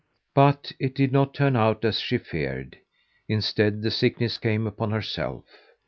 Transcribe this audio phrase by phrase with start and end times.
[0.33, 2.79] But it did not turn out as she feared.
[3.29, 5.45] Instead, the sickness came upon herself.